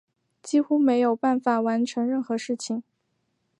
[0.41, 2.81] 几乎没有办法完成任何事情